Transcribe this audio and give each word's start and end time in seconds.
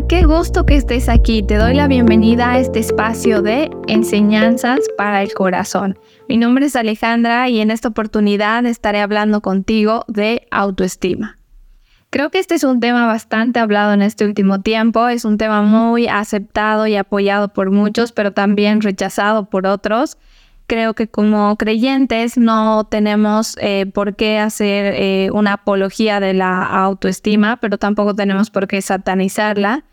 Qué 0.00 0.24
gusto 0.24 0.64
que 0.64 0.76
estés 0.76 1.10
aquí. 1.10 1.42
Te 1.42 1.56
doy 1.56 1.74
la 1.74 1.86
bienvenida 1.86 2.52
a 2.52 2.58
este 2.58 2.78
espacio 2.78 3.42
de 3.42 3.70
enseñanzas 3.88 4.80
para 4.96 5.22
el 5.22 5.34
corazón. 5.34 5.98
Mi 6.30 6.38
nombre 6.38 6.64
es 6.64 6.76
Alejandra 6.76 7.50
y 7.50 7.60
en 7.60 7.70
esta 7.70 7.88
oportunidad 7.88 8.64
estaré 8.64 9.02
hablando 9.02 9.42
contigo 9.42 10.06
de 10.08 10.46
autoestima. 10.50 11.36
Creo 12.08 12.30
que 12.30 12.38
este 12.38 12.54
es 12.54 12.64
un 12.64 12.80
tema 12.80 13.06
bastante 13.06 13.60
hablado 13.60 13.92
en 13.92 14.00
este 14.00 14.24
último 14.24 14.62
tiempo, 14.62 15.08
es 15.08 15.26
un 15.26 15.36
tema 15.36 15.60
muy 15.60 16.08
aceptado 16.08 16.86
y 16.86 16.96
apoyado 16.96 17.48
por 17.48 17.70
muchos, 17.70 18.12
pero 18.12 18.32
también 18.32 18.80
rechazado 18.80 19.50
por 19.50 19.66
otros. 19.66 20.16
Creo 20.72 20.94
que 20.94 21.06
como 21.06 21.58
creyentes 21.58 22.38
no 22.38 22.84
tenemos 22.84 23.58
eh, 23.60 23.84
por 23.92 24.16
qué 24.16 24.38
hacer 24.38 24.94
eh, 24.96 25.28
una 25.30 25.52
apología 25.52 26.18
de 26.18 26.32
la 26.32 26.64
autoestima, 26.64 27.58
pero 27.58 27.76
tampoco 27.76 28.14
tenemos 28.14 28.48
por 28.48 28.66
qué 28.66 28.80
satanizarla. 28.80 29.84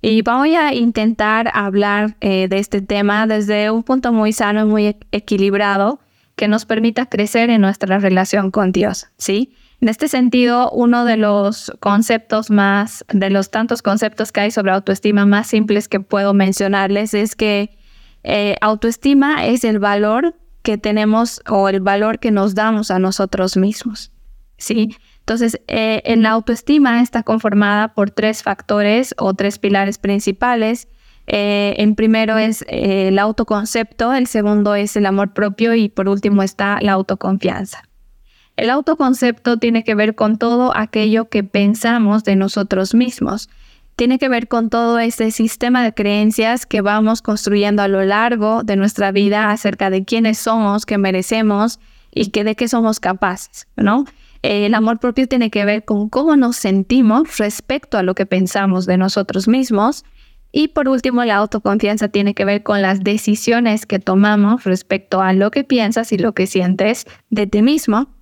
Y 0.00 0.22
voy 0.22 0.54
a 0.54 0.72
intentar 0.74 1.50
hablar 1.54 2.16
eh, 2.20 2.46
de 2.46 2.60
este 2.60 2.80
tema 2.80 3.26
desde 3.26 3.72
un 3.72 3.82
punto 3.82 4.12
muy 4.12 4.32
sano 4.32 4.60
y 4.60 4.64
muy 4.66 4.96
equilibrado 5.10 5.98
que 6.36 6.46
nos 6.46 6.66
permita 6.66 7.06
crecer 7.06 7.50
en 7.50 7.60
nuestra 7.60 7.98
relación 7.98 8.52
con 8.52 8.70
Dios, 8.70 9.08
¿sí? 9.16 9.56
En 9.80 9.88
este 9.88 10.06
sentido, 10.06 10.70
uno 10.70 11.04
de 11.04 11.16
los 11.16 11.72
conceptos 11.80 12.48
más, 12.48 13.04
de 13.12 13.30
los 13.30 13.50
tantos 13.50 13.82
conceptos 13.82 14.30
que 14.30 14.42
hay 14.42 14.50
sobre 14.52 14.70
autoestima 14.70 15.26
más 15.26 15.48
simples 15.48 15.88
que 15.88 15.98
puedo 15.98 16.32
mencionarles 16.32 17.12
es 17.12 17.34
que 17.34 17.76
eh, 18.24 18.56
autoestima 18.60 19.46
es 19.46 19.64
el 19.64 19.78
valor 19.78 20.34
que 20.62 20.78
tenemos 20.78 21.40
o 21.48 21.68
el 21.68 21.80
valor 21.80 22.18
que 22.18 22.30
nos 22.30 22.54
damos 22.54 22.90
a 22.90 22.98
nosotros 22.98 23.56
mismos. 23.56 24.12
¿sí? 24.58 24.96
Entonces, 25.20 25.60
eh, 25.68 26.02
en 26.04 26.22
la 26.22 26.30
autoestima 26.30 27.00
está 27.00 27.22
conformada 27.22 27.94
por 27.94 28.10
tres 28.10 28.42
factores 28.42 29.14
o 29.18 29.34
tres 29.34 29.58
pilares 29.58 29.98
principales. 29.98 30.88
Eh, 31.26 31.74
el 31.78 31.94
primero 31.94 32.38
es 32.38 32.64
el 32.68 33.18
autoconcepto, 33.18 34.14
el 34.14 34.26
segundo 34.26 34.74
es 34.74 34.96
el 34.96 35.06
amor 35.06 35.34
propio 35.34 35.74
y 35.74 35.88
por 35.88 36.08
último 36.08 36.42
está 36.42 36.78
la 36.80 36.92
autoconfianza. 36.92 37.82
El 38.56 38.70
autoconcepto 38.70 39.58
tiene 39.58 39.84
que 39.84 39.94
ver 39.94 40.14
con 40.14 40.36
todo 40.36 40.76
aquello 40.76 41.28
que 41.28 41.44
pensamos 41.44 42.24
de 42.24 42.34
nosotros 42.34 42.94
mismos. 42.94 43.48
Tiene 43.98 44.20
que 44.20 44.28
ver 44.28 44.46
con 44.46 44.70
todo 44.70 45.00
ese 45.00 45.32
sistema 45.32 45.82
de 45.82 45.92
creencias 45.92 46.66
que 46.66 46.82
vamos 46.82 47.20
construyendo 47.20 47.82
a 47.82 47.88
lo 47.88 48.04
largo 48.04 48.62
de 48.62 48.76
nuestra 48.76 49.10
vida 49.10 49.50
acerca 49.50 49.90
de 49.90 50.04
quiénes 50.04 50.38
somos, 50.38 50.86
qué 50.86 50.98
merecemos 50.98 51.80
y 52.12 52.30
que 52.30 52.44
de 52.44 52.54
qué 52.54 52.68
somos 52.68 53.00
capaces, 53.00 53.66
¿no? 53.74 54.04
El 54.42 54.72
amor 54.74 55.00
propio 55.00 55.26
tiene 55.26 55.50
que 55.50 55.64
ver 55.64 55.84
con 55.84 56.08
cómo 56.10 56.36
nos 56.36 56.54
sentimos 56.54 57.38
respecto 57.38 57.98
a 57.98 58.04
lo 58.04 58.14
que 58.14 58.24
pensamos 58.24 58.86
de 58.86 58.98
nosotros 58.98 59.48
mismos. 59.48 60.04
Y 60.52 60.68
por 60.68 60.88
último, 60.88 61.24
la 61.24 61.34
autoconfianza 61.34 62.06
tiene 62.06 62.34
que 62.34 62.44
ver 62.44 62.62
con 62.62 62.80
las 62.80 63.02
decisiones 63.02 63.84
que 63.84 63.98
tomamos 63.98 64.62
respecto 64.62 65.22
a 65.22 65.32
lo 65.32 65.50
que 65.50 65.64
piensas 65.64 66.12
y 66.12 66.18
lo 66.18 66.34
que 66.34 66.46
sientes 66.46 67.04
de 67.30 67.48
ti 67.48 67.62
mismo 67.62 68.14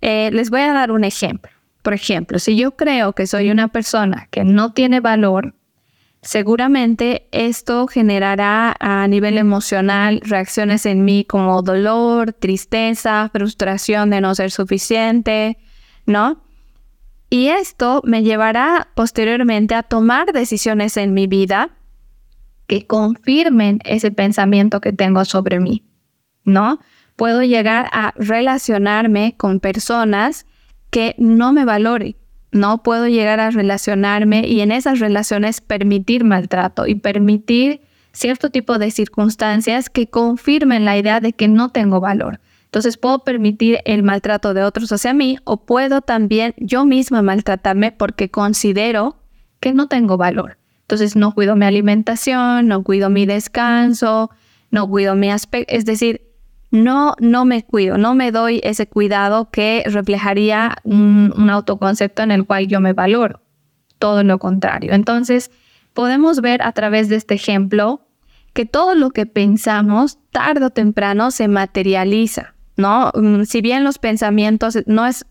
eh, 0.00 0.30
les 0.32 0.50
voy 0.50 0.62
a 0.62 0.72
dar 0.72 0.90
un 0.90 1.04
ejemplo. 1.04 1.53
Por 1.84 1.92
ejemplo, 1.92 2.38
si 2.38 2.56
yo 2.56 2.76
creo 2.76 3.12
que 3.12 3.26
soy 3.26 3.50
una 3.50 3.68
persona 3.68 4.26
que 4.30 4.42
no 4.42 4.72
tiene 4.72 5.00
valor, 5.00 5.54
seguramente 6.22 7.28
esto 7.30 7.86
generará 7.86 8.74
a 8.80 9.06
nivel 9.06 9.36
emocional 9.36 10.22
reacciones 10.24 10.86
en 10.86 11.04
mí 11.04 11.26
como 11.26 11.60
dolor, 11.60 12.32
tristeza, 12.32 13.28
frustración 13.30 14.08
de 14.08 14.22
no 14.22 14.34
ser 14.34 14.50
suficiente, 14.50 15.58
¿no? 16.06 16.42
Y 17.28 17.48
esto 17.48 18.00
me 18.02 18.22
llevará 18.22 18.88
posteriormente 18.94 19.74
a 19.74 19.82
tomar 19.82 20.32
decisiones 20.32 20.96
en 20.96 21.12
mi 21.12 21.26
vida 21.26 21.76
que 22.66 22.86
confirmen 22.86 23.80
ese 23.84 24.10
pensamiento 24.10 24.80
que 24.80 24.94
tengo 24.94 25.26
sobre 25.26 25.60
mí, 25.60 25.84
¿no? 26.44 26.80
puedo 27.16 27.42
llegar 27.42 27.88
a 27.92 28.12
relacionarme 28.16 29.34
con 29.36 29.60
personas 29.60 30.46
que 30.94 31.16
no 31.18 31.52
me 31.52 31.64
valoren. 31.64 32.14
No 32.52 32.84
puedo 32.84 33.08
llegar 33.08 33.40
a 33.40 33.50
relacionarme 33.50 34.46
y 34.46 34.60
en 34.60 34.70
esas 34.70 35.00
relaciones 35.00 35.60
permitir 35.60 36.22
maltrato 36.22 36.86
y 36.86 36.94
permitir 36.94 37.80
cierto 38.12 38.50
tipo 38.50 38.78
de 38.78 38.92
circunstancias 38.92 39.90
que 39.90 40.06
confirmen 40.06 40.84
la 40.84 40.96
idea 40.96 41.18
de 41.18 41.32
que 41.32 41.48
no 41.48 41.70
tengo 41.70 41.98
valor. 41.98 42.38
Entonces 42.66 42.96
puedo 42.96 43.24
permitir 43.24 43.80
el 43.86 44.04
maltrato 44.04 44.54
de 44.54 44.62
otros 44.62 44.92
hacia 44.92 45.12
mí 45.14 45.36
o 45.42 45.66
puedo 45.66 46.00
también 46.00 46.54
yo 46.58 46.84
misma 46.84 47.22
maltratarme 47.22 47.90
porque 47.90 48.30
considero 48.30 49.16
que 49.58 49.74
no 49.74 49.88
tengo 49.88 50.16
valor. 50.16 50.58
Entonces 50.82 51.16
no 51.16 51.34
cuido 51.34 51.56
mi 51.56 51.66
alimentación, 51.66 52.68
no 52.68 52.84
cuido 52.84 53.10
mi 53.10 53.26
descanso, 53.26 54.30
no 54.70 54.88
cuido 54.88 55.16
mi 55.16 55.28
aspecto. 55.28 55.74
Es 55.74 55.86
decir, 55.86 56.22
no, 56.74 57.14
no 57.20 57.44
me 57.44 57.62
cuido, 57.62 57.98
no 57.98 58.16
me 58.16 58.32
doy 58.32 58.60
ese 58.64 58.88
cuidado 58.88 59.48
que 59.52 59.84
reflejaría 59.86 60.76
un, 60.82 61.32
autoconcepto 61.48 62.22
en 62.22 62.32
el 62.32 62.44
cual 62.46 62.66
yo 62.66 62.80
me 62.80 62.92
valoro. 62.92 63.40
Todo 64.00 64.24
lo 64.24 64.40
contrario. 64.40 64.92
Entonces, 64.92 65.52
podemos 65.92 66.40
ver 66.40 66.62
a 66.62 66.72
través 66.72 67.08
de 67.08 67.14
este 67.14 67.34
ejemplo 67.34 68.00
que 68.54 68.66
todo 68.66 68.96
lo 68.96 69.10
que 69.10 69.24
pensamos 69.24 70.18
tarde 70.32 70.64
o 70.64 70.70
temprano 70.70 71.30
se 71.30 71.46
materializa, 71.46 72.54
¿no? 72.76 73.12
Mm, 73.14 73.44
si 73.44 73.60
bien 73.60 73.84
los 73.84 73.98
pensamientos 73.98 74.76
no 74.86 75.06
es 75.06 75.24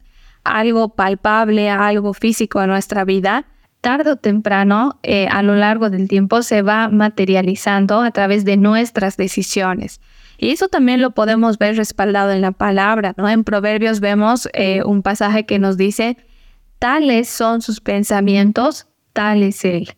algo 0.45 0.95
palpable, 0.95 1.69
algo 1.69 2.13
físico 2.13 2.61
en 2.61 2.69
nuestra 2.69 3.03
vida, 3.03 3.47
tarde 3.81 4.11
o 4.11 4.15
temprano, 4.15 4.97
eh, 5.03 5.27
a 5.29 5.43
lo 5.43 5.55
largo 5.55 5.89
del 5.89 6.07
tiempo, 6.07 6.41
se 6.41 6.61
va 6.61 6.87
materializando 6.87 7.99
a 7.99 8.11
través 8.11 8.45
de 8.45 8.55
nuestras 8.55 9.17
decisiones. 9.17 9.99
Y 10.43 10.49
eso 10.49 10.67
también 10.67 10.99
lo 10.99 11.11
podemos 11.11 11.57
ver 11.57 11.77
respaldado 11.77 12.31
en 12.31 12.41
la 12.41 12.51
palabra, 12.51 13.13
¿no? 13.15 13.29
En 13.29 13.45
Proverbios 13.45 14.01
vemos 14.01 14.49
eh, 14.51 14.83
un 14.83 15.01
pasaje 15.01 15.45
que 15.45 15.57
nos 15.57 15.77
dice, 15.77 16.17
tales 16.79 17.29
son 17.29 17.61
sus 17.61 17.79
pensamientos, 17.79 18.87
tal 19.13 19.41
es 19.41 19.63
él, 19.63 19.93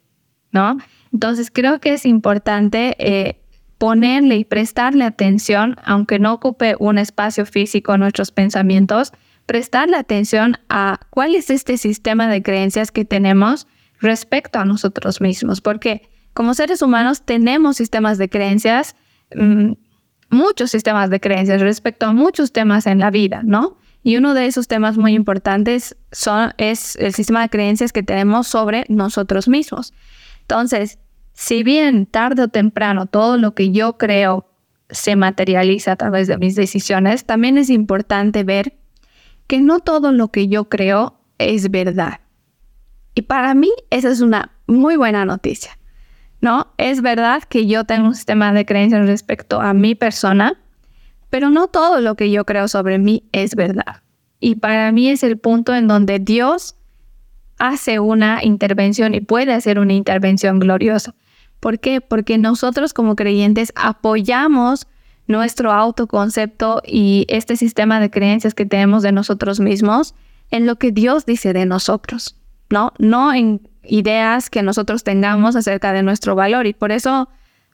¿no? 0.51 0.77
Entonces 1.11 1.49
creo 1.51 1.79
que 1.79 1.93
es 1.93 2.05
importante 2.05 2.95
eh, 2.99 3.41
ponerle 3.79 4.35
y 4.37 4.45
prestarle 4.45 5.05
atención, 5.05 5.77
aunque 5.83 6.19
no 6.19 6.33
ocupe 6.33 6.75
un 6.77 6.99
espacio 6.99 7.47
físico 7.47 7.95
en 7.95 8.01
nuestros 8.01 8.29
pensamientos, 8.29 9.13
prestarle 9.47 9.97
atención 9.97 10.57
a 10.69 10.99
cuál 11.09 11.33
es 11.33 11.49
este 11.49 11.77
sistema 11.77 12.27
de 12.27 12.43
creencias 12.43 12.91
que 12.91 13.03
tenemos 13.03 13.65
respecto 13.99 14.59
a 14.59 14.65
nosotros 14.65 15.21
mismos, 15.21 15.59
porque 15.59 16.07
como 16.35 16.53
seres 16.53 16.83
humanos 16.83 17.23
tenemos 17.25 17.77
sistemas 17.77 18.19
de 18.19 18.29
creencias 18.29 18.95
mm, 19.35 19.71
muchos 20.35 20.69
sistemas 20.69 21.09
de 21.09 21.19
creencias 21.19 21.61
respecto 21.61 22.05
a 22.05 22.13
muchos 22.13 22.51
temas 22.51 22.85
en 22.85 22.99
la 22.99 23.09
vida, 23.09 23.41
¿no? 23.43 23.77
Y 24.03 24.17
uno 24.17 24.35
de 24.35 24.45
esos 24.45 24.67
temas 24.67 24.97
muy 24.97 25.15
importantes 25.15 25.97
son, 26.11 26.53
es 26.57 26.95
el 26.97 27.13
sistema 27.13 27.41
de 27.41 27.49
creencias 27.49 27.91
que 27.91 28.03
tenemos 28.03 28.47
sobre 28.47 28.85
nosotros 28.87 29.47
mismos. 29.47 29.93
Entonces, 30.41 30.99
si 31.33 31.63
bien 31.63 32.05
tarde 32.05 32.43
o 32.43 32.47
temprano 32.47 33.07
todo 33.07 33.37
lo 33.37 33.55
que 33.55 33.71
yo 33.71 33.97
creo 33.97 34.47
se 34.91 35.15
materializa 35.15 35.93
a 35.93 35.95
través 35.95 36.27
de 36.27 36.37
mis 36.37 36.55
decisiones, 36.55 37.25
también 37.25 37.57
es 37.57 37.71
importante 37.71 38.43
ver 38.43 38.77
que 39.47 39.59
no 39.59 39.79
todo 39.79 40.11
lo 40.11 40.29
que 40.29 40.47
yo 40.47 40.69
creo 40.69 41.19
es 41.39 41.71
verdad. 41.71 42.19
Y 43.15 43.23
para 43.23 43.55
mí 43.55 43.71
esa 43.89 44.09
es 44.09 44.21
una 44.21 44.51
muy 44.67 44.97
buena 44.97 45.25
noticia. 45.25 45.77
¿No? 46.45 46.67
Es 46.77 47.01
verdad 47.01 47.41
que 47.41 47.65
yo 47.65 47.85
tengo 47.85 48.09
un 48.09 48.13
sistema 48.13 48.53
de 48.53 48.67
creencias 48.67 49.07
respecto 49.07 49.59
a 49.59 49.73
mi 49.73 49.95
persona, 49.95 50.61
pero 51.31 51.49
no 51.49 51.65
todo 51.65 52.01
lo 52.01 52.13
que 52.13 52.29
yo 52.29 52.45
creo 52.45 52.67
sobre 52.67 52.99
mí 52.99 53.23
es 53.31 53.55
verdad. 53.55 54.03
Y 54.39 54.53
para 54.53 54.91
mí 54.91 55.09
es 55.09 55.23
el 55.23 55.39
punto 55.39 55.73
en 55.73 55.87
donde 55.87 56.19
Dios 56.19 56.75
hace 57.57 57.99
una 57.99 58.43
intervención 58.43 59.15
y 59.15 59.21
puede 59.21 59.53
hacer 59.53 59.79
una 59.79 59.93
intervención 59.93 60.59
gloriosa. 60.59 61.15
¿Por 61.59 61.79
qué? 61.79 61.99
Porque 61.99 62.37
nosotros 62.37 62.93
como 62.93 63.15
creyentes 63.15 63.73
apoyamos 63.75 64.85
nuestro 65.25 65.71
autoconcepto 65.71 66.83
y 66.85 67.25
este 67.27 67.55
sistema 67.55 67.99
de 67.99 68.11
creencias 68.11 68.53
que 68.53 68.67
tenemos 68.67 69.01
de 69.01 69.11
nosotros 69.11 69.59
mismos 69.59 70.13
en 70.51 70.67
lo 70.67 70.75
que 70.75 70.91
Dios 70.91 71.25
dice 71.25 71.53
de 71.53 71.65
nosotros, 71.65 72.35
¿no? 72.69 72.93
No 72.99 73.33
en 73.33 73.67
ideas 73.87 74.49
que 74.49 74.63
nosotros 74.63 75.03
tengamos 75.03 75.55
acerca 75.55 75.93
de 75.93 76.03
nuestro 76.03 76.35
valor. 76.35 76.67
Y 76.67 76.73
por 76.73 76.91
eso 76.91 77.29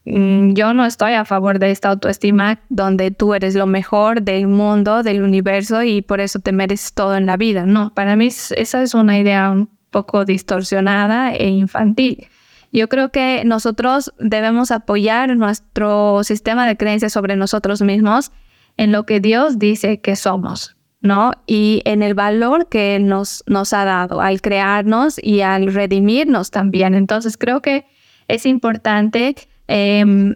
mm, 0.06 0.54
yo 0.54 0.74
no 0.74 0.86
estoy 0.86 1.14
a 1.14 1.26
favor 1.26 1.60
de 1.60 1.72
esta 1.72 1.90
autoestima 1.90 2.60
donde 2.70 3.12
tú 3.12 3.34
eres 3.34 3.56
lo 3.56 3.68
mejor 3.68 4.22
del 4.22 4.48
mundo, 4.48 5.04
del 5.04 5.24
universo 5.24 5.84
y 5.84 6.02
por 6.02 6.20
eso 6.20 6.40
te 6.40 6.52
mereces 6.52 6.94
todo 6.94 7.16
en 7.16 7.26
la 7.26 7.38
vida. 7.38 7.66
No, 7.66 7.94
para 7.94 8.16
mí 8.16 8.28
esa 8.28 8.82
es 8.82 8.94
una 8.94 9.18
idea 9.20 9.50
un 9.52 9.70
poco 9.90 10.26
distorsionada 10.26 11.34
e 11.34 11.50
infantil. 11.50 12.28
Yo 12.72 12.88
creo 12.88 13.12
que 13.12 13.44
nosotros 13.46 14.14
debemos 14.18 14.72
apoyar 14.72 15.36
nuestro 15.36 16.24
sistema 16.24 16.66
de 16.66 16.78
creencias 16.78 17.12
sobre 17.12 17.36
nosotros 17.36 17.82
mismos 17.82 18.32
en 18.78 18.92
lo 18.92 19.06
que 19.06 19.20
Dios 19.20 19.60
dice 19.60 20.00
que 20.00 20.16
somos, 20.16 20.78
¿no? 21.02 21.34
Y 21.48 21.82
en 21.86 22.04
el 22.04 22.14
valor 22.14 22.70
que 22.70 23.00
nos, 23.00 23.44
nos 23.48 23.74
ha 23.74 23.86
dado 23.86 24.22
al 24.22 24.42
crearnos 24.42 25.20
y 25.22 25.42
al 25.42 25.74
redimirnos 25.74 26.52
también. 26.52 26.94
Entonces 26.94 27.38
creo 27.38 27.62
que 27.62 27.86
es 28.28 28.46
importante 28.46 29.36
em, 29.68 30.36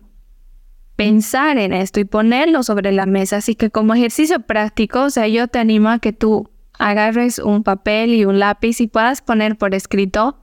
pensar 0.95 1.57
en 1.57 1.73
esto 1.73 1.99
y 1.99 2.05
ponerlo 2.05 2.63
sobre 2.63 2.91
la 2.91 3.05
mesa. 3.05 3.37
Así 3.37 3.55
que 3.55 3.69
como 3.69 3.93
ejercicio 3.93 4.39
práctico, 4.41 5.03
o 5.03 5.09
sea, 5.09 5.27
yo 5.27 5.47
te 5.47 5.59
animo 5.59 5.89
a 5.89 5.99
que 5.99 6.13
tú 6.13 6.49
agarres 6.77 7.39
un 7.39 7.63
papel 7.63 8.13
y 8.13 8.25
un 8.25 8.39
lápiz 8.39 8.81
y 8.81 8.87
puedas 8.87 9.21
poner 9.21 9.57
por 9.57 9.73
escrito 9.75 10.37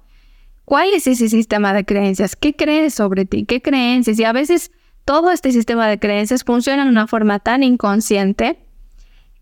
cuál 0.65 0.95
es 0.95 1.07
ese 1.07 1.29
sistema 1.29 1.75
de 1.75 1.85
creencias, 1.85 2.37
qué 2.37 2.55
crees 2.55 2.95
sobre 2.95 3.25
ti, 3.25 3.45
qué 3.45 3.61
creencias. 3.61 4.19
Y 4.21 4.25
a 4.25 4.33
veces 4.33 4.71
todo 5.05 5.33
este 5.33 5.51
sistema 5.51 5.89
de 5.89 5.99
creencias 5.99 6.45
funciona 6.45 6.85
de 6.85 6.91
una 6.91 7.09
forma 7.09 7.41
tan 7.41 7.65
inconsciente 7.65 8.59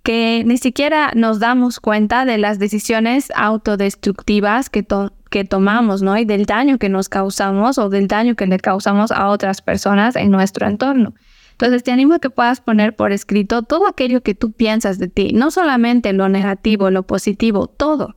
que 0.02 0.42
ni 0.46 0.56
siquiera 0.56 1.12
nos 1.14 1.40
damos 1.40 1.80
cuenta 1.80 2.24
de 2.24 2.38
las 2.38 2.58
decisiones 2.58 3.30
autodestructivas 3.34 4.70
que, 4.70 4.86
que 5.30 5.44
tomamos, 5.44 6.02
¿no? 6.02 6.16
Y 6.16 6.24
del 6.24 6.46
daño 6.46 6.78
que 6.78 6.88
nos 6.88 7.08
causamos 7.08 7.78
o 7.78 7.90
del 7.90 8.08
daño 8.08 8.34
que 8.34 8.46
le 8.46 8.58
causamos 8.58 9.12
a 9.12 9.28
otras 9.28 9.60
personas 9.60 10.16
en 10.16 10.30
nuestro 10.30 10.66
entorno. 10.66 11.14
Entonces 11.52 11.82
te 11.82 11.92
animo 11.92 12.14
a 12.14 12.18
que 12.20 12.30
puedas 12.30 12.62
poner 12.62 12.96
por 12.96 13.12
escrito 13.12 13.62
todo 13.62 13.86
aquello 13.86 14.22
que 14.22 14.34
tú 14.34 14.52
piensas 14.52 14.98
de 14.98 15.08
ti, 15.08 15.32
no 15.34 15.50
solamente 15.50 16.14
lo 16.14 16.30
negativo, 16.30 16.90
lo 16.90 17.02
positivo, 17.02 17.66
todo. 17.66 18.16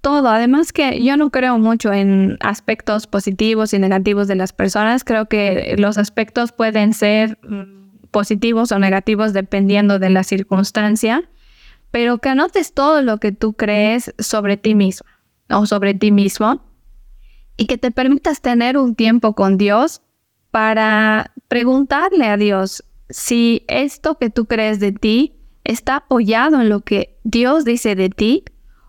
Todo. 0.00 0.28
Además 0.28 0.72
que 0.72 1.02
yo 1.02 1.16
no 1.16 1.30
creo 1.30 1.58
mucho 1.58 1.92
en 1.92 2.36
aspectos 2.40 3.06
positivos 3.06 3.74
y 3.74 3.78
negativos 3.78 4.28
de 4.28 4.36
las 4.36 4.52
personas. 4.52 5.04
Creo 5.04 5.26
que 5.26 5.74
los 5.78 5.98
aspectos 5.98 6.52
pueden 6.52 6.94
ser 6.94 7.38
mm, 7.42 7.77
positivos 8.10 8.72
o 8.72 8.78
negativos 8.78 9.32
dependiendo 9.32 9.98
de 9.98 10.10
la 10.10 10.24
circunstancia, 10.24 11.28
pero 11.90 12.18
que 12.18 12.30
anotes 12.30 12.72
todo 12.72 13.02
lo 13.02 13.18
que 13.18 13.32
tú 13.32 13.54
crees 13.54 14.14
sobre 14.18 14.56
ti 14.56 14.74
mismo 14.74 15.08
o 15.50 15.66
sobre 15.66 15.94
ti 15.94 16.10
mismo 16.10 16.62
y 17.56 17.66
que 17.66 17.78
te 17.78 17.90
permitas 17.90 18.40
tener 18.40 18.76
un 18.78 18.94
tiempo 18.94 19.34
con 19.34 19.58
Dios 19.58 20.02
para 20.50 21.32
preguntarle 21.48 22.26
a 22.26 22.36
Dios 22.36 22.84
si 23.10 23.64
esto 23.68 24.18
que 24.18 24.30
tú 24.30 24.46
crees 24.46 24.80
de 24.80 24.92
ti 24.92 25.34
está 25.64 25.96
apoyado 25.96 26.60
en 26.60 26.68
lo 26.68 26.80
que 26.80 27.18
Dios 27.24 27.64
dice 27.64 27.94
de 27.94 28.10
ti 28.10 28.44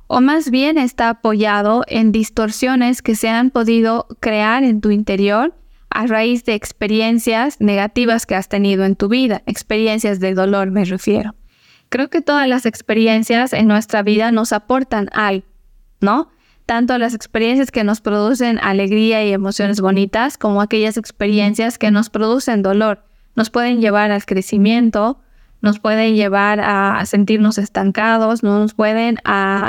o 0.07 0.22
más 0.22 0.50
bien 0.50 0.77
está 0.77 1.10
apoyado 1.10 1.83
en 1.88 2.12
distorsiones 2.12 3.01
que 3.01 3.15
se 3.15 3.30
han 3.30 3.51
podido 3.51 4.07
crear 4.19 4.63
en 4.63 4.81
tu 4.81 4.89
interior 4.89 5.54
a 6.00 6.07
raíz 6.07 6.46
de 6.46 6.54
experiencias 6.54 7.60
negativas 7.60 8.25
que 8.25 8.34
has 8.34 8.48
tenido 8.48 8.86
en 8.86 8.96
tu 8.96 9.10
vida, 9.10 9.44
experiencias 9.46 10.22
de 10.22 10.34
dolor 10.34 10.72
me 10.72 10.86
refiero. 10.86 11.36
Creo 11.90 12.10
que 12.10 12.22
todas 12.22 12.48
las 12.48 12.66
experiencias 12.66 13.51
en 13.51 13.68
nuestra 13.68 14.01
vida 14.01 14.31
nos 14.31 14.54
aportan 14.54 15.10
algo, 15.12 15.46
¿no? 16.00 16.30
tanto 16.66 16.98
las 16.98 17.13
experiencias 17.13 17.69
que 17.69 17.84
nos 17.84 18.00
producen 18.00 18.60
alegría 18.60 19.25
y 19.25 19.34
emociones 19.34 19.81
bonitas 19.81 20.38
como 20.38 20.62
aquellas 20.62 20.96
experiencias 20.96 21.78
que 21.78 21.92
nos 21.92 22.10
producen 22.10 22.62
dolor. 22.62 23.04
Nos 23.36 23.50
pueden 23.50 23.81
llevar 23.81 24.12
al 24.12 24.25
crecimiento, 24.25 25.19
nos 25.61 25.79
pueden 25.79 26.15
llevar 26.15 26.59
a 26.61 27.06
sentirnos 27.06 27.57
estancados, 27.57 28.44
nos 28.44 28.73
pueden 28.73 29.17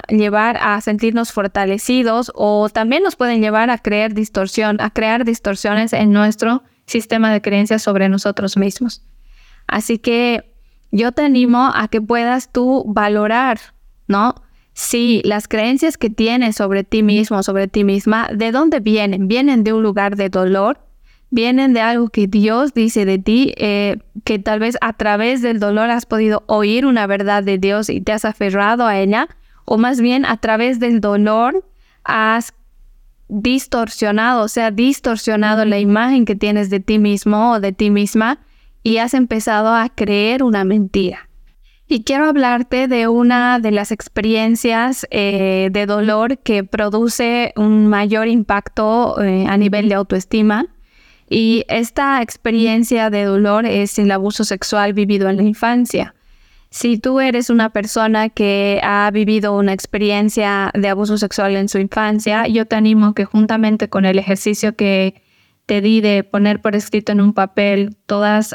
llevar 0.08 0.56
a 0.60 0.80
sentirnos 0.80 1.32
fortalecidos 1.32 2.30
o 2.34 2.68
también 2.68 3.02
nos 3.02 3.16
pueden 3.16 3.40
llevar 3.40 3.70
a 3.70 3.78
crear 3.78 4.14
distorsión, 4.14 4.80
a 4.80 4.90
crear 4.90 5.24
distorsiones 5.24 5.92
en 5.92 6.12
nuestro 6.12 6.62
sistema 6.86 7.32
de 7.32 7.40
creencias 7.40 7.82
sobre 7.82 8.08
nosotros 8.08 8.56
mismos. 8.56 9.02
Así 9.66 9.98
que 9.98 10.54
yo 10.90 11.12
te 11.12 11.22
animo 11.22 11.70
a 11.74 11.88
que 11.88 12.00
puedas 12.00 12.50
tú 12.50 12.84
valorar, 12.86 13.58
¿no? 14.06 14.34
Sí, 14.72 15.20
las 15.24 15.46
creencias 15.46 15.96
que 15.96 16.10
tienes 16.10 16.56
sobre 16.56 16.84
ti 16.84 17.02
mismo, 17.02 17.42
sobre 17.42 17.68
ti 17.68 17.84
misma, 17.84 18.28
¿de 18.32 18.50
dónde 18.52 18.80
vienen? 18.80 19.28
¿Vienen 19.28 19.62
de 19.62 19.72
un 19.72 19.82
lugar 19.82 20.16
de 20.16 20.28
dolor? 20.28 20.80
¿Vienen 21.30 21.72
de 21.74 21.80
algo 21.80 22.08
que 22.08 22.26
Dios 22.26 22.74
dice 22.74 23.04
de 23.04 23.18
ti, 23.18 23.54
eh, 23.56 23.98
que 24.24 24.40
tal 24.40 24.58
vez 24.58 24.76
a 24.80 24.92
través 24.94 25.42
del 25.42 25.60
dolor 25.60 25.88
has 25.88 26.04
podido 26.04 26.42
oír 26.46 26.84
una 26.84 27.06
verdad 27.06 27.44
de 27.44 27.56
Dios 27.56 27.88
y 27.88 28.00
te 28.00 28.12
has 28.12 28.24
aferrado 28.24 28.84
a 28.84 28.98
ella? 28.98 29.28
¿O 29.64 29.78
más 29.78 30.00
bien 30.00 30.24
a 30.24 30.38
través 30.38 30.80
del 30.80 31.00
dolor 31.00 31.64
has 32.02 32.52
distorsionado, 33.28 34.42
o 34.42 34.48
sea, 34.48 34.72
distorsionado 34.72 35.64
la 35.64 35.78
imagen 35.78 36.24
que 36.24 36.34
tienes 36.34 36.68
de 36.68 36.80
ti 36.80 36.98
mismo 36.98 37.52
o 37.52 37.60
de 37.60 37.70
ti 37.72 37.90
misma 37.90 38.40
y 38.82 38.96
has 38.96 39.14
empezado 39.14 39.72
a 39.72 39.88
creer 39.88 40.42
una 40.42 40.64
mentira? 40.64 41.28
Y 41.86 42.02
quiero 42.02 42.26
hablarte 42.26 42.88
de 42.88 43.06
una 43.06 43.60
de 43.60 43.70
las 43.70 43.92
experiencias 43.92 45.06
eh, 45.10 45.70
de 45.70 45.86
dolor 45.86 46.38
que 46.38 46.64
produce 46.64 47.52
un 47.56 47.86
mayor 47.86 48.26
impacto 48.26 49.20
eh, 49.22 49.44
a 49.48 49.56
nivel 49.56 49.88
de 49.88 49.94
autoestima. 49.94 50.66
Y 51.30 51.64
esta 51.68 52.20
experiencia 52.22 53.08
de 53.08 53.24
dolor 53.24 53.64
es 53.64 53.98
el 54.00 54.10
abuso 54.10 54.42
sexual 54.42 54.92
vivido 54.92 55.28
en 55.28 55.36
la 55.36 55.44
infancia. 55.44 56.14
Si 56.70 56.98
tú 56.98 57.20
eres 57.20 57.50
una 57.50 57.70
persona 57.70 58.28
que 58.28 58.80
ha 58.82 59.08
vivido 59.12 59.56
una 59.56 59.72
experiencia 59.72 60.72
de 60.74 60.88
abuso 60.88 61.16
sexual 61.16 61.54
en 61.54 61.68
su 61.68 61.78
infancia, 61.78 62.48
yo 62.48 62.66
te 62.66 62.74
animo 62.74 63.14
que 63.14 63.24
juntamente 63.24 63.88
con 63.88 64.04
el 64.04 64.18
ejercicio 64.18 64.74
que 64.74 65.22
te 65.66 65.80
di 65.80 66.00
de 66.00 66.24
poner 66.24 66.60
por 66.60 66.74
escrito 66.74 67.12
en 67.12 67.20
un 67.20 67.32
papel 67.32 67.96
todos 68.06 68.52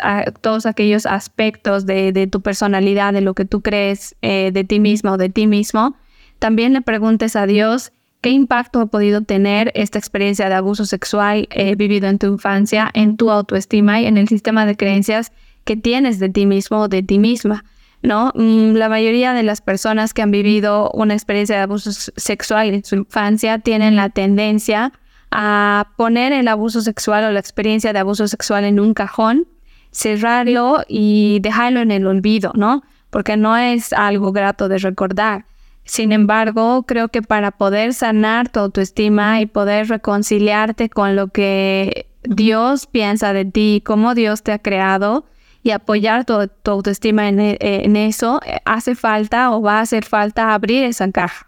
aquellos 0.65 1.05
aspectos 1.05 1.85
de, 1.85 2.27
tu 2.29 2.41
personalidad, 2.41 3.13
de 3.13 3.21
lo 3.21 3.33
que 3.35 3.45
tú 3.45 3.61
crees 3.61 4.17
eh, 4.21 4.51
de 4.53 4.65
ti 4.65 4.81
misma 4.81 5.13
o 5.13 5.17
de 5.17 5.29
ti 5.29 5.47
mismo, 5.47 5.95
también 6.39 6.73
le 6.73 6.81
preguntes 6.81 7.37
a 7.37 7.47
Dios 7.47 7.93
qué 8.25 8.31
impacto 8.31 8.81
ha 8.81 8.85
podido 8.87 9.21
tener 9.21 9.71
esta 9.75 9.99
experiencia 9.99 10.49
de 10.49 10.55
abuso 10.55 10.85
sexual 10.85 11.47
eh, 11.51 11.75
vivido 11.75 12.07
en 12.07 12.17
tu 12.17 12.25
infancia, 12.25 12.89
en 12.95 13.17
tu 13.17 13.29
autoestima 13.29 14.01
y 14.01 14.07
en 14.07 14.17
el 14.17 14.27
sistema 14.27 14.65
de 14.65 14.75
creencias 14.75 15.31
que 15.63 15.75
tienes 15.77 16.17
de 16.17 16.29
ti 16.29 16.47
mismo 16.47 16.79
o 16.79 16.87
de 16.87 17.03
ti 17.03 17.19
misma. 17.19 17.63
¿no? 18.01 18.31
Mm, 18.33 18.77
la 18.77 18.89
mayoría 18.89 19.33
de 19.33 19.43
las 19.43 19.61
personas 19.61 20.15
que 20.15 20.23
han 20.23 20.31
vivido 20.31 20.89
una 20.95 21.13
experiencia 21.13 21.57
de 21.57 21.61
abuso 21.61 21.91
sexual 21.91 22.73
en 22.73 22.83
su 22.83 22.95
infancia 22.95 23.59
tienen 23.59 23.95
la 23.95 24.09
tendencia 24.09 24.91
a 25.29 25.91
poner 25.95 26.33
el 26.33 26.47
abuso 26.47 26.81
sexual 26.81 27.25
o 27.25 27.31
la 27.31 27.39
experiencia 27.39 27.93
de 27.93 27.99
abuso 27.99 28.27
sexual 28.27 28.63
en 28.63 28.79
un 28.79 28.95
cajón, 28.95 29.47
cerrarlo 29.91 30.83
y 30.87 31.41
dejarlo 31.41 31.79
en 31.79 31.91
el 31.91 32.07
olvido, 32.07 32.53
¿no? 32.55 32.81
Porque 33.11 33.37
no 33.37 33.55
es 33.55 33.93
algo 33.93 34.31
grato 34.31 34.67
de 34.67 34.79
recordar. 34.79 35.45
Sin 35.85 36.11
embargo, 36.11 36.83
creo 36.83 37.09
que 37.09 37.21
para 37.21 37.51
poder 37.51 37.93
sanar 37.93 38.49
tu 38.49 38.59
autoestima 38.59 39.39
y 39.39 39.45
poder 39.45 39.87
reconciliarte 39.87 40.89
con 40.89 41.15
lo 41.15 41.27
que 41.27 42.07
Dios 42.23 42.87
piensa 42.87 43.33
de 43.33 43.45
ti, 43.45 43.83
cómo 43.85 44.15
Dios 44.15 44.41
te 44.41 44.51
ha 44.51 44.59
creado 44.59 45.25
y 45.61 45.71
apoyar 45.71 46.25
tu, 46.25 46.33
autoestima 46.65 47.29
en, 47.29 47.39
en 47.39 47.95
eso, 47.95 48.41
hace 48.65 48.95
falta 48.95 49.51
o 49.51 49.61
va 49.61 49.77
a 49.77 49.81
hacer 49.81 50.05
falta 50.05 50.55
abrir 50.55 50.83
esa 50.83 51.11
caja. 51.11 51.47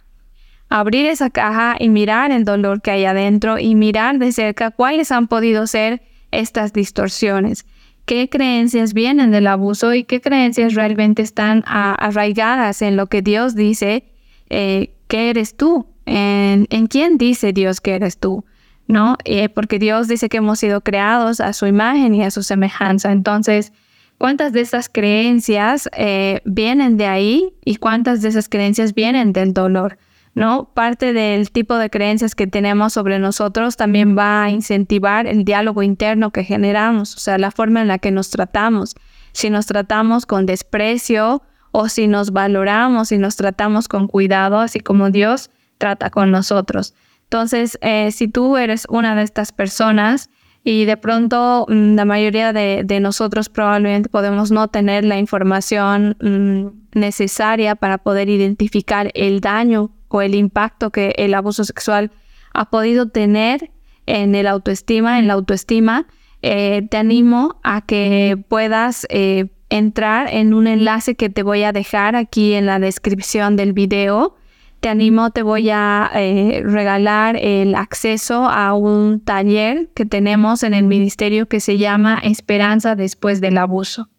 Abrir 0.69 1.07
esa 1.07 1.31
caja 1.31 1.75
y 1.79 1.89
mirar 1.89 2.31
el 2.31 2.45
dolor 2.45 2.81
que 2.81 2.91
hay 2.91 3.05
adentro 3.05 3.57
y 3.57 3.73
mirar 3.73 4.19
de 4.19 4.31
cerca 4.31 4.69
cuáles 4.69 5.11
han 5.11 5.27
podido 5.27 5.65
ser 5.65 6.03
estas 6.29 6.73
distorsiones, 6.73 7.65
qué 8.05 8.29
creencias 8.29 8.93
vienen 8.93 9.31
del 9.31 9.47
abuso 9.47 9.95
y 9.95 10.03
qué 10.03 10.21
creencias 10.21 10.75
realmente 10.75 11.23
están 11.23 11.63
arraigadas 11.65 12.83
en 12.83 12.97
lo 12.97 13.07
que 13.07 13.21
Dios 13.21 13.55
dice 13.55 14.03
eh, 14.49 14.93
que 15.07 15.29
eres 15.29 15.55
tú, 15.55 15.87
en, 16.05 16.65
quién 16.87 17.17
dice 17.17 17.53
Dios 17.53 17.81
que 17.81 17.95
eres 17.95 18.17
tú. 18.17 18.45
¿No? 18.89 19.17
Eh, 19.25 19.49
porque 19.49 19.79
Dios 19.79 20.07
dice 20.07 20.29
que 20.29 20.37
hemos 20.37 20.59
sido 20.59 20.79
creados 20.79 21.41
a 21.41 21.51
su 21.51 21.65
imagen 21.65 22.15
y 22.15 22.23
a 22.23 22.31
su 22.31 22.41
semejanza. 22.41 23.11
Entonces, 23.11 23.73
¿cuántas 24.17 24.53
de 24.53 24.61
esas 24.61 24.87
creencias 24.87 25.89
eh, 25.97 26.39
vienen 26.45 26.95
de 26.95 27.05
ahí 27.05 27.53
y 27.65 27.75
cuántas 27.75 28.21
de 28.21 28.29
esas 28.29 28.47
creencias 28.47 28.93
vienen 28.93 29.33
del 29.33 29.53
dolor? 29.53 29.97
¿no? 30.37 30.69
Parte 30.75 31.13
del 31.13 31.49
tipo 31.49 31.77
de 31.77 31.89
creencias 31.89 32.35
que 32.35 32.45
tenemos 32.45 32.93
sobre 32.93 33.17
nosotros 33.17 33.75
también 33.75 34.15
va 34.15 34.43
a 34.43 34.51
incentivar 34.51 35.25
el 35.25 35.43
diálogo 35.43 35.81
interno 35.81 36.29
que 36.31 36.43
generamos, 36.43 37.15
o 37.15 37.19
sea, 37.19 37.39
la 37.39 37.49
forma 37.49 37.81
en 37.81 37.87
la 37.87 37.97
que 37.97 38.11
nos 38.11 38.29
tratamos. 38.29 38.95
Si 39.31 39.49
nos 39.49 39.65
tratamos 39.65 40.27
con 40.27 40.45
desprecio 40.45 41.41
o 41.79 41.89
si 41.89 42.07
nos 42.07 42.31
valoramos 42.31 43.11
y 43.11 43.19
nos 43.19 43.35
tratamos 43.35 43.87
con 43.87 44.07
cuidado, 44.07 44.57
así 44.59 44.79
como 44.79 45.11
Dios 45.11 45.51
trata 45.77 46.09
con 46.09 46.31
nosotros. 46.31 46.95
Entonces, 47.25 47.77
eh, 47.81 48.09
si 48.11 48.27
tú 48.27 48.57
eres 48.57 48.87
una 48.89 49.15
de 49.15 49.21
estas 49.21 49.51
personas 49.51 50.31
y 50.63 50.85
de 50.85 50.97
pronto 50.97 51.67
mm, 51.69 51.93
la 51.93 52.03
mayoría 52.03 52.51
de, 52.51 52.99
nosotros 52.99 53.49
probablemente 53.49 54.09
podemos 54.09 54.49
no 54.49 54.69
tener 54.69 55.05
la 55.05 55.19
información 55.19 56.17
mm, 56.19 56.97
necesaria 56.99 57.75
para 57.75 57.99
poder 57.99 58.27
identificar 58.27 59.11
el 59.13 59.39
daño 59.39 59.91
o 60.07 60.23
el 60.23 60.33
impacto 60.33 60.89
que 60.89 61.13
el 61.19 61.35
abuso 61.35 61.63
sexual 61.63 62.09
ha 62.55 62.71
podido 62.71 63.09
tener 63.09 63.69
en 64.07 64.33
el 64.33 64.47
autoestima, 64.47 65.19
en 65.19 65.27
la 65.27 65.33
autoestima, 65.33 66.07
eh, 66.41 66.87
te 66.89 66.97
animo 66.97 67.59
a 67.61 67.81
que 67.85 68.43
puedas 68.49 69.05
eh, 69.11 69.51
entrar 69.69 70.33
en 70.33 70.53
un 70.53 70.67
enlace 70.67 71.15
que 71.15 71.29
te 71.29 71.43
voy 71.43 71.63
a 71.63 71.71
dejar 71.71 72.15
aquí 72.15 72.53
en 72.53 72.65
la 72.65 72.79
descripción 72.79 73.55
del 73.55 73.73
video. 73.73 74.35
Te 74.79 74.89
animo, 74.89 75.31
te 75.31 75.41
voy 75.41 75.69
a 75.71 76.09
eh, 76.13 76.61
regalar 76.63 77.35
el 77.35 77.75
acceso 77.75 78.45
a 78.45 78.73
un 78.73 79.19
taller 79.19 79.89
que 79.95 80.05
tenemos 80.05 80.63
en 80.63 80.73
el 80.73 80.85
ministerio 80.85 81.47
que 81.47 81.59
se 81.59 81.77
llama 81.77 82.19
Esperanza 82.23 82.95
después 82.95 83.41
del 83.41 83.57
abuso. 83.57 84.09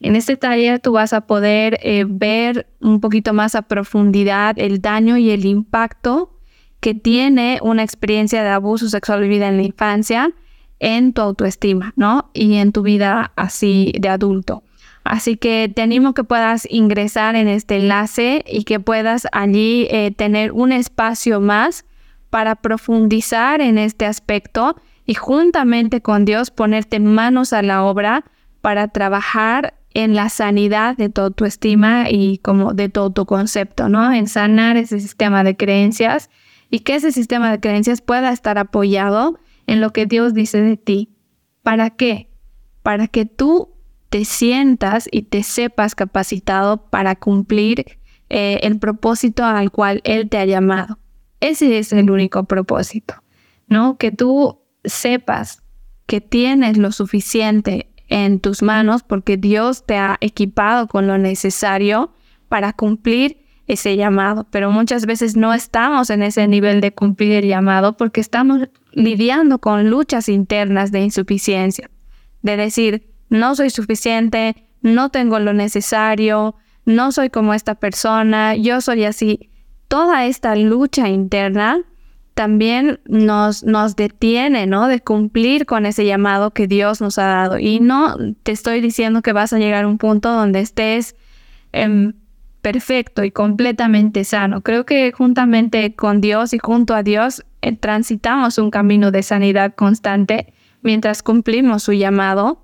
En 0.00 0.16
este 0.16 0.36
taller 0.36 0.80
tú 0.80 0.92
vas 0.92 1.12
a 1.12 1.22
poder 1.22 1.78
eh, 1.82 2.04
ver 2.08 2.66
un 2.80 3.00
poquito 3.00 3.32
más 3.32 3.54
a 3.54 3.62
profundidad 3.62 4.58
el 4.58 4.80
daño 4.80 5.16
y 5.16 5.30
el 5.30 5.44
impacto 5.44 6.40
que 6.80 6.94
tiene 6.94 7.60
una 7.62 7.84
experiencia 7.84 8.42
de 8.42 8.48
abuso 8.48 8.88
sexual 8.88 9.20
vivida 9.20 9.46
en 9.46 9.58
la 9.58 9.62
infancia 9.62 10.32
en 10.80 11.12
tu 11.12 11.22
autoestima, 11.22 11.92
¿no? 11.94 12.30
Y 12.34 12.56
en 12.56 12.72
tu 12.72 12.82
vida 12.82 13.32
así 13.36 13.92
de 14.00 14.08
adulto. 14.08 14.64
Así 15.04 15.36
que 15.36 15.70
te 15.74 15.82
animo 15.82 16.14
que 16.14 16.24
puedas 16.24 16.66
ingresar 16.70 17.34
en 17.34 17.48
este 17.48 17.76
enlace 17.76 18.44
y 18.46 18.64
que 18.64 18.80
puedas 18.80 19.26
allí 19.32 19.88
eh, 19.90 20.12
tener 20.16 20.52
un 20.52 20.72
espacio 20.72 21.40
más 21.40 21.84
para 22.30 22.56
profundizar 22.56 23.60
en 23.60 23.78
este 23.78 24.06
aspecto 24.06 24.76
y 25.04 25.14
juntamente 25.14 26.00
con 26.00 26.24
Dios 26.24 26.50
ponerte 26.50 27.00
manos 27.00 27.52
a 27.52 27.62
la 27.62 27.84
obra 27.84 28.24
para 28.60 28.88
trabajar 28.88 29.74
en 29.94 30.14
la 30.14 30.28
sanidad 30.28 30.96
de 30.96 31.08
tu 31.08 31.20
autoestima 31.20 32.08
y 32.08 32.38
como 32.38 32.72
de 32.72 32.88
todo 32.88 33.10
tu 33.10 33.26
concepto, 33.26 33.88
¿no? 33.88 34.12
En 34.12 34.26
sanar 34.26 34.76
ese 34.76 35.00
sistema 35.00 35.44
de 35.44 35.56
creencias 35.56 36.30
y 36.70 36.80
que 36.80 36.94
ese 36.94 37.12
sistema 37.12 37.50
de 37.50 37.60
creencias 37.60 38.00
pueda 38.00 38.32
estar 38.32 38.56
apoyado 38.56 39.38
en 39.66 39.80
lo 39.80 39.92
que 39.92 40.06
Dios 40.06 40.32
dice 40.32 40.62
de 40.62 40.76
ti. 40.76 41.10
¿Para 41.62 41.90
qué? 41.90 42.30
Para 42.82 43.08
que 43.08 43.26
tú 43.26 43.71
te 44.12 44.26
sientas 44.26 45.08
y 45.10 45.22
te 45.22 45.42
sepas 45.42 45.94
capacitado 45.94 46.90
para 46.90 47.16
cumplir 47.16 47.98
eh, 48.28 48.60
el 48.62 48.78
propósito 48.78 49.42
al 49.42 49.70
cual 49.70 50.02
Él 50.04 50.28
te 50.28 50.36
ha 50.36 50.44
llamado. 50.44 50.98
Ese 51.40 51.78
es 51.78 51.94
el 51.94 52.10
único 52.10 52.44
propósito, 52.44 53.14
¿no? 53.68 53.96
Que 53.96 54.12
tú 54.12 54.60
sepas 54.84 55.62
que 56.04 56.20
tienes 56.20 56.76
lo 56.76 56.92
suficiente 56.92 57.90
en 58.08 58.38
tus 58.38 58.60
manos 58.62 59.02
porque 59.02 59.38
Dios 59.38 59.86
te 59.86 59.96
ha 59.96 60.18
equipado 60.20 60.88
con 60.88 61.06
lo 61.06 61.16
necesario 61.16 62.12
para 62.50 62.74
cumplir 62.74 63.46
ese 63.66 63.96
llamado, 63.96 64.46
pero 64.50 64.70
muchas 64.70 65.06
veces 65.06 65.38
no 65.38 65.54
estamos 65.54 66.10
en 66.10 66.22
ese 66.22 66.46
nivel 66.48 66.82
de 66.82 66.92
cumplir 66.92 67.32
el 67.32 67.48
llamado 67.48 67.96
porque 67.96 68.20
estamos 68.20 68.68
lidiando 68.92 69.58
con 69.58 69.88
luchas 69.88 70.28
internas 70.28 70.92
de 70.92 71.00
insuficiencia, 71.00 71.90
de 72.42 72.58
decir, 72.58 73.11
no 73.32 73.54
soy 73.56 73.70
suficiente, 73.70 74.54
no 74.82 75.08
tengo 75.08 75.38
lo 75.38 75.54
necesario, 75.54 76.54
no 76.84 77.12
soy 77.12 77.30
como 77.30 77.54
esta 77.54 77.74
persona, 77.74 78.54
yo 78.56 78.80
soy 78.80 79.04
así. 79.04 79.50
Toda 79.88 80.26
esta 80.26 80.54
lucha 80.54 81.08
interna 81.08 81.80
también 82.34 83.00
nos, 83.06 83.62
nos 83.62 83.96
detiene, 83.96 84.66
¿no? 84.66 84.86
De 84.86 85.00
cumplir 85.00 85.64
con 85.64 85.86
ese 85.86 86.04
llamado 86.04 86.50
que 86.52 86.66
Dios 86.66 87.00
nos 87.00 87.18
ha 87.18 87.26
dado. 87.26 87.58
Y 87.58 87.80
no 87.80 88.16
te 88.42 88.52
estoy 88.52 88.80
diciendo 88.80 89.22
que 89.22 89.32
vas 89.32 89.52
a 89.52 89.58
llegar 89.58 89.84
a 89.84 89.88
un 89.88 89.98
punto 89.98 90.30
donde 90.30 90.60
estés 90.60 91.16
em, 91.72 92.12
perfecto 92.60 93.24
y 93.24 93.30
completamente 93.30 94.24
sano. 94.24 94.60
Creo 94.60 94.84
que 94.84 95.10
juntamente 95.12 95.94
con 95.94 96.20
Dios 96.20 96.52
y 96.52 96.58
junto 96.58 96.94
a 96.94 97.02
Dios 97.02 97.44
eh, 97.62 97.74
transitamos 97.76 98.58
un 98.58 98.70
camino 98.70 99.10
de 99.10 99.22
sanidad 99.22 99.74
constante 99.74 100.52
mientras 100.82 101.22
cumplimos 101.22 101.84
su 101.84 101.92
llamado, 101.92 102.61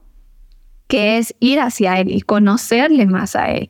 que 0.89 1.19
es 1.19 1.35
ir 1.39 1.61
hacia 1.61 2.01
Él 2.01 2.11
y 2.11 2.23
conocerle 2.23 3.07
más 3.07 3.37
a 3.37 3.51
Él. 3.51 3.69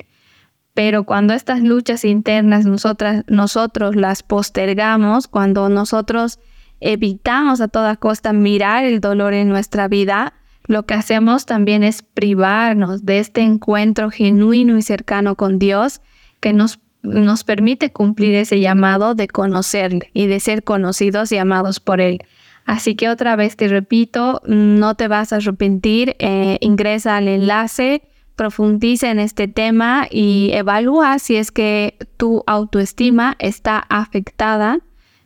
Pero 0.73 1.05
cuando 1.05 1.35
estas 1.35 1.61
luchas 1.61 2.05
internas 2.05 2.65
nosotras, 2.65 3.25
nosotros 3.27 3.97
las 3.97 4.23
postergamos, 4.23 5.27
cuando 5.27 5.69
nosotros 5.69 6.39
evitamos 6.81 7.61
a 7.61 7.69
toda 7.69 7.97
costa 7.97 8.33
mirar 8.33 8.85
el 8.85 9.01
dolor 9.01 9.35
en 9.35 9.49
nuestra 9.49 9.89
vida, 9.89 10.35
lo 10.69 10.87
que 10.87 10.95
hacemos 10.95 11.47
también 11.47 11.83
es 11.83 12.03
privarnos 12.03 13.05
de 13.05 13.19
este 13.19 13.41
encuentro 13.41 14.11
genuino 14.11 14.79
y 14.79 14.83
cercano 14.83 15.35
con 15.35 15.59
Dios 15.59 16.01
que 16.41 16.53
nos, 16.53 16.79
nos 17.09 17.45
permite 17.45 17.93
cumplir 17.93 18.35
ese 18.35 18.61
llamado 18.61 19.15
de 19.15 19.29
conocerle 19.29 20.11
y 20.15 20.27
de 20.27 20.41
ser 20.41 20.62
conocidos 20.62 21.33
y 21.33 21.38
amados 21.38 21.81
por 21.81 22.00
Él. 22.00 22.19
Así 22.65 22.95
que 22.95 23.09
otra 23.09 23.35
vez 23.35 23.57
te 23.57 23.69
repito, 23.69 24.43
no 24.47 24.95
te 24.95 25.09
vas 25.09 25.33
a 25.33 25.37
arrepentir, 25.37 26.17
eh, 26.19 26.59
ingresa 26.61 27.17
al 27.17 27.29
enlace 27.29 28.03
profundiza 28.38 29.11
en 29.11 29.19
este 29.19 29.49
tema 29.49 30.07
y 30.11 30.50
evalúa 30.53 31.19
si 31.19 31.37
es 31.37 31.50
que 31.50 31.99
tu 32.17 32.45
autoestima 32.47 33.37
está 33.41 33.79
afectada, 33.91 34.79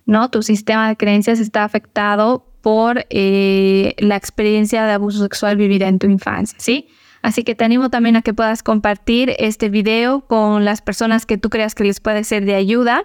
¿no? 0.07 0.31
Tu 0.31 0.43
sistema 0.43 0.89
de 0.89 0.97
creencias 0.97 1.39
está 1.39 1.63
afectado 1.63 2.47
por 2.63 3.05
eh, 3.11 3.95
la 3.99 4.17
experiencia 4.17 4.85
de 4.87 4.93
abuso 4.93 5.23
sexual 5.23 5.57
vivida 5.57 5.89
en 5.89 5.99
tu 5.99 6.07
infancia, 6.07 6.59
¿sí? 6.59 6.89
Así 7.23 7.45
que 7.45 7.55
te 7.55 7.65
animo 7.65 7.89
también 7.89 8.17
a 8.17 8.23
que 8.23 8.35
puedas 8.35 8.63
compartir 8.63 9.35
este 9.39 9.69
video 9.69 10.23
con 10.27 10.65
las 10.65 10.83
personas 10.83 11.25
que 11.25 11.39
tú 11.39 11.51
creas 11.51 11.75
que 11.75 11.85
les 11.85 12.01
puede 12.01 12.25
ser 12.25 12.45
de 12.45 12.55
ayuda. 12.55 13.05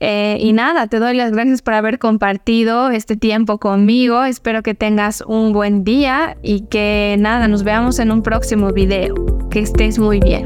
Eh, 0.00 0.36
y 0.40 0.52
nada, 0.52 0.88
te 0.88 0.98
doy 0.98 1.14
las 1.14 1.30
gracias 1.32 1.62
por 1.62 1.74
haber 1.74 1.98
compartido 1.98 2.90
este 2.90 3.16
tiempo 3.16 3.58
conmigo. 3.58 4.24
Espero 4.24 4.62
que 4.62 4.74
tengas 4.74 5.22
un 5.26 5.52
buen 5.52 5.84
día 5.84 6.36
y 6.42 6.62
que 6.66 7.16
nada, 7.18 7.48
nos 7.48 7.62
veamos 7.62 7.98
en 8.00 8.10
un 8.10 8.22
próximo 8.22 8.72
video. 8.72 9.14
Que 9.48 9.60
estés 9.60 9.98
muy 9.98 10.18
bien. 10.18 10.44